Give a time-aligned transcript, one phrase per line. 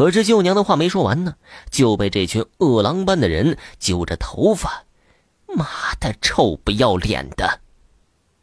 [0.00, 1.34] 可是秀娘的话没说完呢，
[1.70, 4.86] 就被这群饿狼般的人揪着头发
[5.54, 5.66] ：“妈
[6.00, 7.60] 的，臭不要脸的！”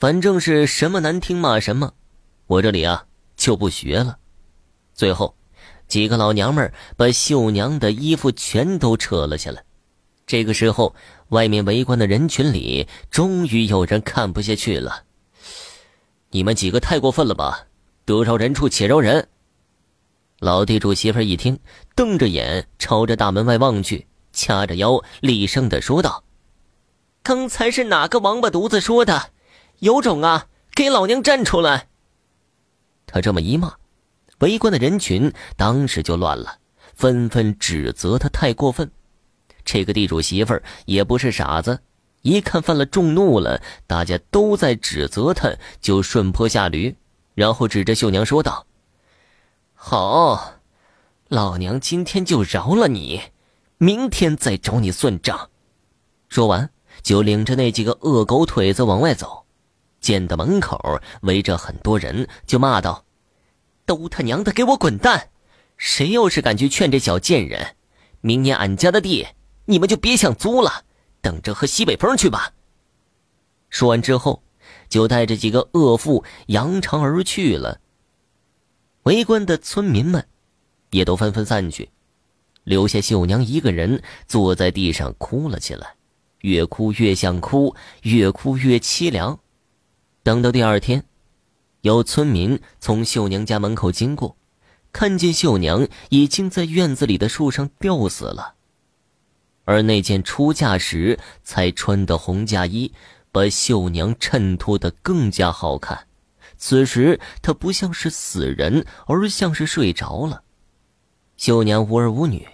[0.00, 1.92] 反正是什么难听骂什么，
[2.46, 3.04] 我这里啊
[3.36, 4.16] 就不学了。
[4.94, 5.36] 最后，
[5.88, 9.62] 几个老娘们把秀娘的衣服全都扯了下来。
[10.26, 10.94] 这个时候，
[11.28, 15.04] 外面围观的人群里，终于有人看不下去了
[16.32, 17.66] ：“你们几个太过分了吧！
[18.06, 19.28] 得饶人处且饶人。”
[20.42, 21.56] 老地主媳妇一听，
[21.94, 26.24] 瞪着眼朝着大门外望去，掐着腰厉声的说道
[27.22, 29.30] ：“刚才是哪个王八犊子说的？
[29.78, 31.86] 有种啊，给老娘站出来！”
[33.06, 33.72] 他这么一骂，
[34.40, 36.58] 围观的人群当时就乱了，
[36.92, 38.90] 纷纷指责他太过分。
[39.64, 41.78] 这个地主媳妇也不是傻子，
[42.22, 46.92] 一看犯了众怒了，大家都在指责他，就顺坡下驴，
[47.36, 48.66] 然后指着秀娘说道。
[49.84, 50.60] 好，
[51.26, 53.20] 老娘今天就饶了你，
[53.78, 55.50] 明天再找你算账。
[56.28, 56.70] 说完，
[57.02, 59.44] 就领着那几个恶狗腿子往外走。
[60.00, 63.04] 见到门口围着很多人，就骂道
[63.84, 65.30] ：“都他娘的给我滚蛋！
[65.76, 67.74] 谁要是敢去劝这小贱人，
[68.20, 69.26] 明年俺家的地
[69.64, 70.84] 你们就别想租了，
[71.20, 72.52] 等着喝西北风去吧。”
[73.68, 74.44] 说完之后，
[74.88, 77.80] 就带着几个恶妇扬长而去了。
[79.04, 80.26] 围观的村民们，
[80.90, 81.90] 也都纷纷散去，
[82.64, 85.94] 留下秀娘一个人坐在地上哭了起来，
[86.42, 89.40] 越哭越想哭，越哭越凄凉。
[90.22, 91.04] 等到第二天，
[91.80, 94.36] 有村民从秀娘家门口经过，
[94.92, 98.54] 看见秀娘已经在院子里的树上吊死了，
[99.64, 102.92] 而那件出嫁时才穿的红嫁衣，
[103.32, 106.06] 把秀娘衬托得更加好看。
[106.64, 110.44] 此时他不像是死人，而像是睡着了。
[111.36, 112.46] 秀娘无儿无女，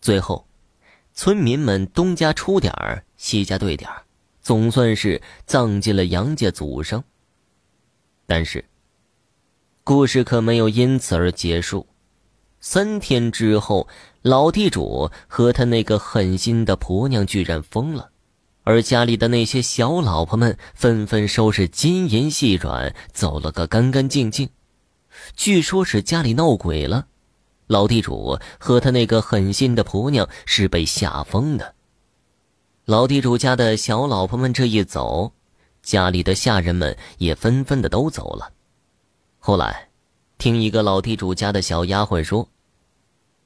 [0.00, 0.48] 最后，
[1.12, 4.04] 村民们东家出点儿，西家兑点儿，
[4.40, 7.04] 总算是葬进了杨家祖上。
[8.24, 8.64] 但是，
[9.84, 11.86] 故事可没有因此而结束。
[12.58, 13.86] 三天之后，
[14.22, 18.11] 老地主和他那个狠心的婆娘居然疯了。
[18.64, 24.48] 而家里的那些小老婆们纷纷收拾金银细软，走了个干干净净。
[25.34, 27.06] 据说是家里闹鬼了，
[27.66, 31.74] 老地主和他那个狠心的婆娘是被吓疯的。
[32.84, 35.32] 老地主家的小老婆们这一走，
[35.82, 38.52] 家里的下人们也纷纷的都走了。
[39.38, 39.88] 后来，
[40.38, 42.48] 听一个老地主家的小丫鬟说。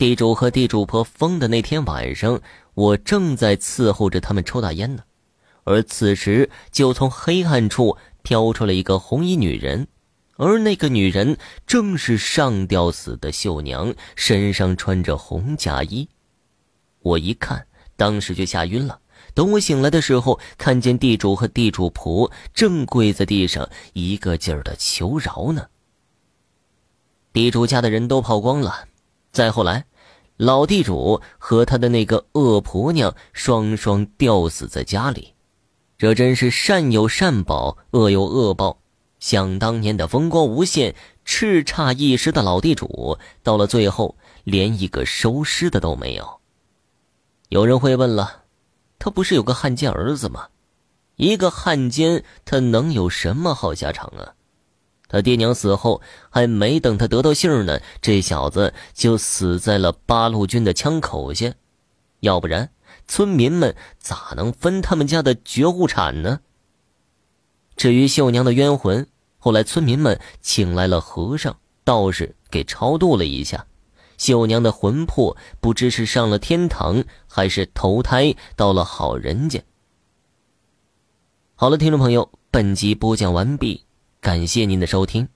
[0.00, 2.40] 地主和地主婆疯的那天晚上，
[2.72, 5.02] 我正在伺候着他们抽大烟呢，
[5.64, 9.86] 而此时就从黑暗处飘出了一个红衣女人，
[10.38, 16.08] 而那个女人正是上吊死的秀娘，身上穿着红嫁衣。
[17.00, 19.00] 我一看，当时就吓晕了。
[19.34, 25.66] 等我醒来的时候，看见地主和地主婆正跪在地上，一个劲儿的求饶呢。
[27.34, 28.88] 地主家的人都跑光了，
[29.30, 29.84] 再后来。
[30.40, 35.34] 老地主和他的那个恶婆娘双双吊死在家里，
[35.98, 38.78] 这真是善有善报，恶有恶报。
[39.18, 40.94] 想当年的风光无限、
[41.26, 46.40] 叱咤一时的老地主，到了最后连一个收尸的都没有。
[47.50, 48.44] 有人会问了，
[48.98, 50.48] 他不是有个汉奸儿子吗？
[51.16, 54.32] 一个汉奸，他能有什么好下场啊？
[55.10, 56.00] 他爹娘死后，
[56.30, 61.52] 还没等他得到信儿呢，这小子就死在了八路军的枪口下。
[62.20, 62.70] 要不然，
[63.08, 66.40] 村民们咋能分他们家的绝户产呢？
[67.76, 69.06] 至于秀娘的冤魂，
[69.38, 73.66] 后来村民们请来了和尚、道士给超度了一下，
[74.16, 79.60] 秀娘的魂魄不知是上了天堂，还是投胎到了好人家。
[81.56, 83.84] 好了，听众朋友，本集播讲完毕。
[84.20, 85.28] 感谢您的收听。